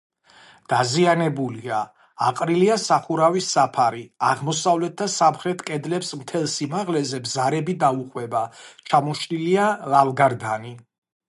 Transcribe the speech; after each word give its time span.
დაზიანებულია: 0.71 1.81
აყრილია 2.29 2.77
სახურავის 2.83 3.49
საფარი, 3.57 4.01
აღმოსავლეთ 4.31 4.97
და 5.03 5.07
სამხრეთ 5.17 5.63
კედლებს 5.69 6.11
მთელ 6.23 6.49
სიმაღლეზე 6.55 7.21
ბზარები 7.29 7.79
დაუყვება, 7.87 8.45
ჩამოშლილია 8.91 9.71
ლავგარდანი. 9.97 10.77